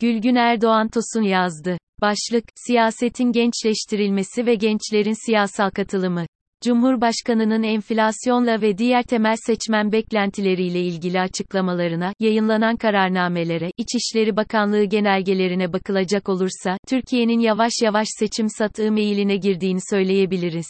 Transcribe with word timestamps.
Gülgün 0.00 0.34
Erdoğan 0.34 0.88
Tosun 0.88 1.22
yazdı. 1.22 1.78
Başlık, 2.00 2.44
siyasetin 2.66 3.32
gençleştirilmesi 3.32 4.46
ve 4.46 4.54
gençlerin 4.54 5.26
siyasal 5.26 5.70
katılımı. 5.70 6.26
Cumhurbaşkanının 6.64 7.62
enflasyonla 7.62 8.62
ve 8.62 8.78
diğer 8.78 9.02
temel 9.02 9.36
seçmen 9.46 9.92
beklentileriyle 9.92 10.80
ilgili 10.80 11.20
açıklamalarına, 11.20 12.12
yayınlanan 12.20 12.76
kararnamelere, 12.76 13.70
İçişleri 13.78 14.36
Bakanlığı 14.36 14.84
genelgelerine 14.84 15.72
bakılacak 15.72 16.28
olursa, 16.28 16.76
Türkiye'nin 16.88 17.40
yavaş 17.40 17.72
yavaş 17.82 18.08
seçim 18.18 18.48
satığı 18.48 18.92
meyiline 18.92 19.36
girdiğini 19.36 19.80
söyleyebiliriz. 19.90 20.66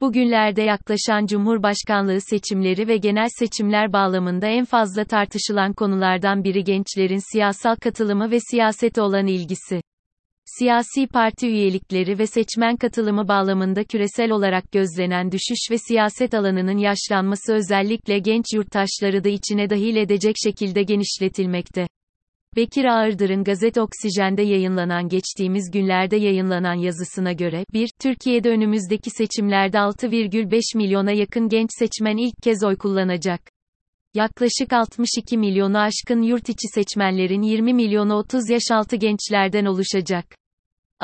Bugünlerde 0.00 0.62
yaklaşan 0.62 1.26
Cumhurbaşkanlığı 1.26 2.20
seçimleri 2.20 2.88
ve 2.88 2.96
genel 2.96 3.28
seçimler 3.38 3.92
bağlamında 3.92 4.46
en 4.46 4.64
fazla 4.64 5.04
tartışılan 5.04 5.72
konulardan 5.72 6.44
biri 6.44 6.64
gençlerin 6.64 7.32
siyasal 7.32 7.76
katılımı 7.76 8.30
ve 8.30 8.38
siyasete 8.50 9.02
olan 9.02 9.26
ilgisi. 9.26 9.80
Siyasi 10.58 11.06
parti 11.06 11.48
üyelikleri 11.48 12.18
ve 12.18 12.26
seçmen 12.26 12.76
katılımı 12.76 13.28
bağlamında 13.28 13.84
küresel 13.84 14.30
olarak 14.30 14.72
gözlenen 14.72 15.32
düşüş 15.32 15.70
ve 15.70 15.78
siyaset 15.78 16.34
alanının 16.34 16.78
yaşlanması 16.78 17.54
özellikle 17.54 18.18
genç 18.18 18.44
yurttaşları 18.54 19.24
da 19.24 19.28
içine 19.28 19.70
dahil 19.70 19.96
edecek 19.96 20.34
şekilde 20.44 20.82
genişletilmekte. 20.82 21.86
Bekir 22.56 22.84
Ağırdır'ın 22.84 23.44
Gazete 23.44 23.80
Oksijen'de 23.80 24.42
yayınlanan 24.42 25.08
geçtiğimiz 25.08 25.70
günlerde 25.70 26.16
yayınlanan 26.16 26.74
yazısına 26.74 27.32
göre, 27.32 27.64
1. 27.72 27.88
Türkiye'de 28.02 28.50
önümüzdeki 28.50 29.10
seçimlerde 29.10 29.76
6,5 29.76 30.76
milyona 30.76 31.12
yakın 31.12 31.48
genç 31.48 31.68
seçmen 31.78 32.16
ilk 32.16 32.34
kez 32.42 32.64
oy 32.64 32.76
kullanacak. 32.76 33.40
Yaklaşık 34.14 34.72
62 34.72 35.38
milyonu 35.38 35.78
aşkın 35.78 36.22
yurt 36.22 36.48
içi 36.48 36.68
seçmenlerin 36.74 37.42
20 37.42 37.74
milyonu 37.74 38.14
30 38.14 38.50
yaş 38.50 38.62
altı 38.72 38.96
gençlerden 38.96 39.64
oluşacak. 39.64 40.24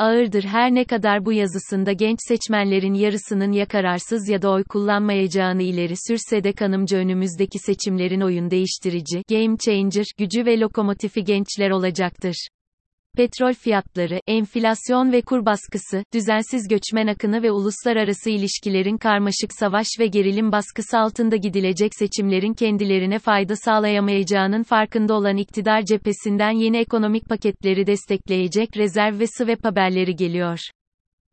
Ağırdır 0.01 0.43
her 0.43 0.75
ne 0.75 0.85
kadar 0.85 1.25
bu 1.25 1.33
yazısında 1.33 1.91
genç 1.91 2.17
seçmenlerin 2.27 2.93
yarısının 2.93 3.51
ya 3.51 3.65
kararsız 3.65 4.29
ya 4.29 4.41
da 4.41 4.51
oy 4.51 4.63
kullanmayacağını 4.63 5.63
ileri 5.63 5.93
sürse 6.07 6.43
de 6.43 6.53
kanımca 6.53 6.97
önümüzdeki 6.97 7.59
seçimlerin 7.59 8.21
oyun 8.21 8.51
değiştirici, 8.51 9.23
game 9.29 9.57
changer, 9.57 10.05
gücü 10.17 10.45
ve 10.45 10.59
lokomotifi 10.59 11.23
gençler 11.23 11.69
olacaktır. 11.69 12.47
Petrol 13.17 13.53
fiyatları, 13.53 14.19
enflasyon 14.27 15.11
ve 15.11 15.21
kur 15.21 15.45
baskısı, 15.45 16.03
düzensiz 16.13 16.67
göçmen 16.67 17.07
akını 17.07 17.43
ve 17.43 17.51
uluslararası 17.51 18.29
ilişkilerin 18.29 18.97
karmaşık 18.97 19.53
savaş 19.59 19.87
ve 19.99 20.07
gerilim 20.07 20.51
baskısı 20.51 20.97
altında 20.97 21.35
gidilecek 21.35 21.95
seçimlerin 21.95 22.53
kendilerine 22.53 23.19
fayda 23.19 23.55
sağlayamayacağının 23.55 24.63
farkında 24.63 25.13
olan 25.13 25.37
iktidar 25.37 25.81
cephesinden 25.81 26.51
yeni 26.51 26.77
ekonomik 26.77 27.29
paketleri 27.29 27.87
destekleyecek 27.87 28.77
rezerv 28.77 29.19
ve 29.19 29.25
swap 29.27 29.65
haberleri 29.65 30.15
geliyor. 30.15 30.59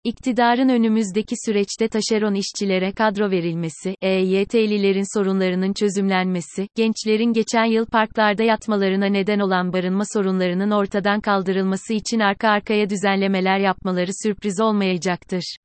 İktidarın 0.09 0.69
önümüzdeki 0.69 1.35
süreçte 1.47 1.89
taşeron 1.89 2.35
işçilere 2.35 2.93
kadro 2.93 3.31
verilmesi, 3.31 3.95
EYT'lilerin 4.03 5.19
sorunlarının 5.19 5.73
çözümlenmesi, 5.73 6.69
gençlerin 6.75 7.33
geçen 7.33 7.65
yıl 7.65 7.87
parklarda 7.87 8.43
yatmalarına 8.43 9.07
neden 9.07 9.39
olan 9.39 9.73
barınma 9.73 10.05
sorunlarının 10.13 10.71
ortadan 10.71 11.21
kaldırılması 11.21 11.93
için 11.95 12.21
arka 12.21 12.49
arkaya 12.49 12.91
düzenlemeler 12.91 13.59
yapmaları 13.59 14.11
sürpriz 14.23 14.61
olmayacaktır. 14.61 15.57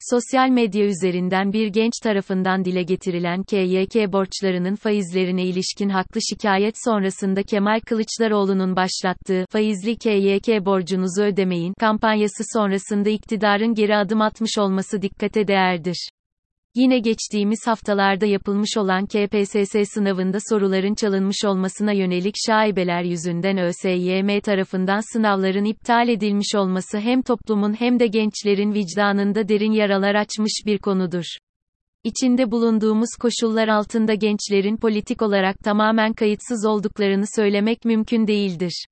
Sosyal 0.00 0.48
medya 0.48 0.86
üzerinden 0.86 1.52
bir 1.52 1.66
genç 1.66 1.92
tarafından 2.02 2.64
dile 2.64 2.82
getirilen 2.82 3.42
KYK 3.42 4.12
borçlarının 4.12 4.74
faizlerine 4.74 5.44
ilişkin 5.44 5.88
haklı 5.88 6.20
şikayet 6.30 6.74
sonrasında 6.84 7.42
Kemal 7.42 7.80
Kılıçdaroğlu'nun 7.80 8.76
başlattığı 8.76 9.44
faizli 9.50 9.96
KYK 9.96 10.64
borcunuzu 10.66 11.22
ödemeyin 11.22 11.74
kampanyası 11.80 12.42
sonrasında 12.52 13.08
iktidarın 13.08 13.74
geri 13.74 13.96
adım 13.96 14.20
atmış 14.20 14.58
olması 14.58 15.02
dikkate 15.02 15.48
değerdir. 15.48 16.10
Yine 16.76 16.98
geçtiğimiz 16.98 17.66
haftalarda 17.66 18.26
yapılmış 18.26 18.76
olan 18.76 19.06
KPSS 19.06 19.92
sınavında 19.94 20.38
soruların 20.50 20.94
çalınmış 20.94 21.44
olmasına 21.44 21.92
yönelik 21.92 22.34
şaibeler 22.46 23.02
yüzünden 23.02 23.58
ÖSYM 23.58 24.40
tarafından 24.40 25.12
sınavların 25.12 25.64
iptal 25.64 26.08
edilmiş 26.08 26.54
olması 26.54 26.98
hem 26.98 27.22
toplumun 27.22 27.80
hem 27.80 27.98
de 27.98 28.06
gençlerin 28.06 28.74
vicdanında 28.74 29.48
derin 29.48 29.72
yaralar 29.72 30.14
açmış 30.14 30.52
bir 30.66 30.78
konudur. 30.78 31.24
İçinde 32.04 32.50
bulunduğumuz 32.50 33.10
koşullar 33.20 33.68
altında 33.68 34.14
gençlerin 34.14 34.76
politik 34.76 35.22
olarak 35.22 35.58
tamamen 35.58 36.12
kayıtsız 36.12 36.66
olduklarını 36.66 37.24
söylemek 37.36 37.84
mümkün 37.84 38.26
değildir. 38.26 38.86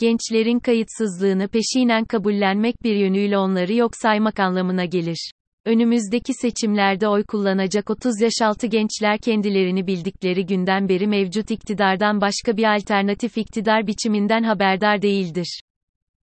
Gençlerin 0.00 0.58
kayıtsızlığını 0.58 1.48
peşinen 1.48 2.04
kabullenmek 2.04 2.82
bir 2.82 2.96
yönüyle 2.96 3.38
onları 3.38 3.74
yok 3.74 3.90
saymak 3.96 4.40
anlamına 4.40 4.84
gelir. 4.84 5.32
Önümüzdeki 5.64 6.34
seçimlerde 6.34 7.08
oy 7.08 7.24
kullanacak 7.24 7.90
30 7.90 8.20
yaş 8.20 8.32
altı 8.42 8.66
gençler 8.66 9.18
kendilerini 9.18 9.86
bildikleri 9.86 10.46
günden 10.46 10.88
beri 10.88 11.06
mevcut 11.06 11.50
iktidardan 11.50 12.20
başka 12.20 12.56
bir 12.56 12.76
alternatif 12.76 13.38
iktidar 13.38 13.86
biçiminden 13.86 14.42
haberdar 14.42 15.02
değildir. 15.02 15.60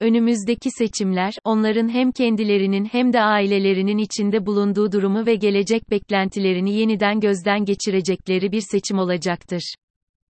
Önümüzdeki 0.00 0.70
seçimler, 0.70 1.34
onların 1.44 1.88
hem 1.88 2.12
kendilerinin 2.12 2.84
hem 2.84 3.12
de 3.12 3.20
ailelerinin 3.20 3.98
içinde 3.98 4.46
bulunduğu 4.46 4.92
durumu 4.92 5.26
ve 5.26 5.34
gelecek 5.34 5.90
beklentilerini 5.90 6.74
yeniden 6.74 7.20
gözden 7.20 7.64
geçirecekleri 7.64 8.52
bir 8.52 8.62
seçim 8.70 8.98
olacaktır. 8.98 9.74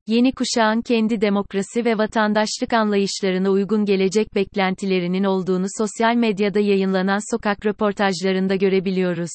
Yeni 0.06 0.32
kuşağın 0.32 0.82
kendi 0.82 1.20
demokrasi 1.20 1.84
ve 1.84 1.98
vatandaşlık 1.98 2.72
anlayışlarına 2.72 3.50
uygun 3.50 3.84
gelecek 3.84 4.34
beklentilerinin 4.34 5.24
olduğunu 5.24 5.66
sosyal 5.78 6.14
medyada 6.14 6.60
yayınlanan 6.60 7.34
sokak 7.34 7.66
röportajlarında 7.66 8.54
görebiliyoruz. 8.54 9.30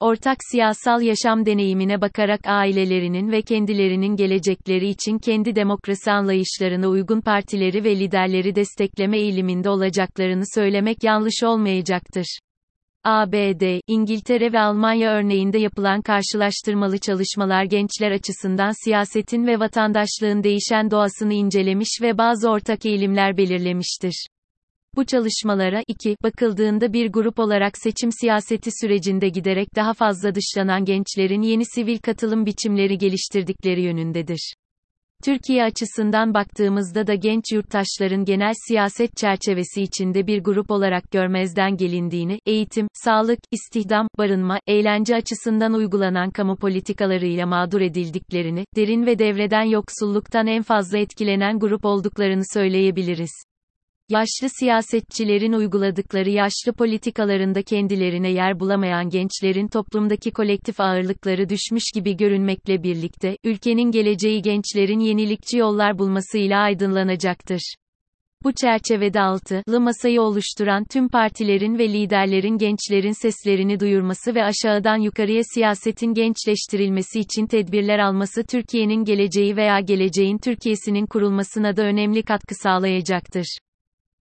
Ortak 0.00 0.38
siyasal 0.50 1.02
yaşam 1.02 1.46
deneyimine 1.46 2.00
bakarak 2.00 2.40
ailelerinin 2.44 3.32
ve 3.32 3.42
kendilerinin 3.42 4.16
gelecekleri 4.16 4.88
için 4.88 5.18
kendi 5.18 5.56
demokrasi 5.56 6.10
anlayışlarına 6.10 6.88
uygun 6.88 7.20
partileri 7.20 7.84
ve 7.84 7.96
liderleri 7.96 8.54
destekleme 8.54 9.18
eğiliminde 9.18 9.70
olacaklarını 9.70 10.44
söylemek 10.54 11.04
yanlış 11.04 11.42
olmayacaktır. 11.44 12.38
ABD, 13.04 13.80
İngiltere 13.86 14.52
ve 14.52 14.60
Almanya 14.60 15.10
örneğinde 15.10 15.58
yapılan 15.58 16.02
karşılaştırmalı 16.02 16.98
çalışmalar 16.98 17.64
gençler 17.64 18.10
açısından 18.10 18.84
siyasetin 18.84 19.46
ve 19.46 19.60
vatandaşlığın 19.60 20.42
değişen 20.42 20.90
doğasını 20.90 21.34
incelemiş 21.34 21.98
ve 22.02 22.18
bazı 22.18 22.50
ortak 22.50 22.86
eğilimler 22.86 23.36
belirlemiştir. 23.36 24.26
Bu 24.96 25.04
çalışmalara, 25.04 25.82
2, 25.88 26.16
bakıldığında 26.22 26.92
bir 26.92 27.12
grup 27.12 27.38
olarak 27.38 27.78
seçim 27.78 28.12
siyaseti 28.12 28.70
sürecinde 28.80 29.28
giderek 29.28 29.68
daha 29.76 29.92
fazla 29.92 30.34
dışlanan 30.34 30.84
gençlerin 30.84 31.42
yeni 31.42 31.64
sivil 31.64 31.98
katılım 31.98 32.46
biçimleri 32.46 32.98
geliştirdikleri 32.98 33.82
yönündedir. 33.82 34.54
Türkiye 35.24 35.64
açısından 35.64 36.34
baktığımızda 36.34 37.06
da 37.06 37.14
genç 37.14 37.44
yurttaşların 37.52 38.24
genel 38.24 38.52
siyaset 38.68 39.16
çerçevesi 39.16 39.82
içinde 39.82 40.26
bir 40.26 40.42
grup 40.42 40.70
olarak 40.70 41.10
görmezden 41.10 41.76
gelindiğini, 41.76 42.38
eğitim, 42.46 42.88
sağlık, 42.92 43.38
istihdam, 43.50 44.08
barınma, 44.18 44.58
eğlence 44.66 45.16
açısından 45.16 45.74
uygulanan 45.74 46.30
kamu 46.30 46.56
politikalarıyla 46.56 47.46
mağdur 47.46 47.80
edildiklerini, 47.80 48.64
derin 48.76 49.06
ve 49.06 49.18
devreden 49.18 49.64
yoksulluktan 49.64 50.46
en 50.46 50.62
fazla 50.62 50.98
etkilenen 50.98 51.58
grup 51.58 51.84
olduklarını 51.84 52.42
söyleyebiliriz. 52.54 53.53
Yaşlı 54.08 54.48
siyasetçilerin 54.58 55.52
uyguladıkları 55.52 56.30
yaşlı 56.30 56.72
politikalarında 56.72 57.62
kendilerine 57.62 58.30
yer 58.30 58.60
bulamayan 58.60 59.08
gençlerin 59.10 59.68
toplumdaki 59.68 60.30
kolektif 60.30 60.80
ağırlıkları 60.80 61.48
düşmüş 61.48 61.82
gibi 61.94 62.16
görünmekle 62.16 62.82
birlikte, 62.82 63.36
ülkenin 63.44 63.90
geleceği 63.90 64.42
gençlerin 64.42 65.00
yenilikçi 65.00 65.58
yollar 65.58 65.98
bulmasıyla 65.98 66.60
aydınlanacaktır. 66.60 67.74
Bu 68.42 68.52
çerçevede 68.52 69.20
altılı 69.20 69.80
masayı 69.80 70.22
oluşturan 70.22 70.84
tüm 70.84 71.08
partilerin 71.08 71.78
ve 71.78 71.88
liderlerin 71.88 72.58
gençlerin 72.58 73.22
seslerini 73.22 73.80
duyurması 73.80 74.34
ve 74.34 74.44
aşağıdan 74.44 74.96
yukarıya 74.96 75.42
siyasetin 75.54 76.14
gençleştirilmesi 76.14 77.20
için 77.20 77.46
tedbirler 77.46 77.98
alması 77.98 78.44
Türkiye'nin 78.50 79.04
geleceği 79.04 79.56
veya 79.56 79.80
geleceğin 79.80 80.38
Türkiye'sinin 80.38 81.06
kurulmasına 81.06 81.76
da 81.76 81.82
önemli 81.82 82.22
katkı 82.22 82.54
sağlayacaktır. 82.54 83.58